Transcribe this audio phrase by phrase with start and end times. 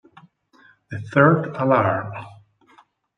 [0.89, 2.25] The Third Alarm